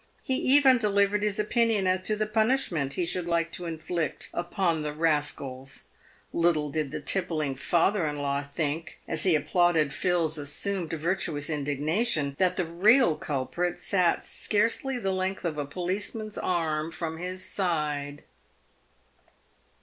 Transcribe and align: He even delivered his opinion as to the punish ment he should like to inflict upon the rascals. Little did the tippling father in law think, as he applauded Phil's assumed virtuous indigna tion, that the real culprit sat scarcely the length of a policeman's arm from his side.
He 0.23 0.33
even 0.37 0.79
delivered 0.79 1.21
his 1.21 1.37
opinion 1.37 1.85
as 1.85 2.01
to 2.01 2.15
the 2.15 2.25
punish 2.25 2.71
ment 2.71 2.93
he 2.93 3.05
should 3.05 3.27
like 3.27 3.51
to 3.51 3.67
inflict 3.67 4.31
upon 4.33 4.81
the 4.81 4.93
rascals. 4.93 5.83
Little 6.33 6.71
did 6.71 6.89
the 6.89 6.99
tippling 6.99 7.53
father 7.53 8.07
in 8.07 8.17
law 8.17 8.41
think, 8.41 8.97
as 9.07 9.21
he 9.21 9.35
applauded 9.35 9.93
Phil's 9.93 10.39
assumed 10.39 10.91
virtuous 10.91 11.49
indigna 11.49 12.07
tion, 12.07 12.33
that 12.39 12.55
the 12.55 12.65
real 12.65 13.15
culprit 13.15 13.77
sat 13.77 14.25
scarcely 14.25 14.97
the 14.97 15.11
length 15.13 15.45
of 15.45 15.59
a 15.59 15.67
policeman's 15.67 16.35
arm 16.39 16.91
from 16.91 17.17
his 17.17 17.45
side. 17.45 18.23